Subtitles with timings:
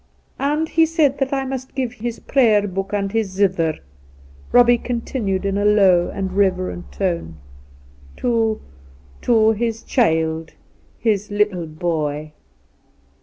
[0.39, 3.77] And he said that I must give his Prayer Book and his zither'
[4.51, 7.37] (Eobbie continued in a lower and reverent tone)'
[8.17, 8.59] to—
[9.21, 10.53] ^to his child—
[11.07, 12.31] his little boy.'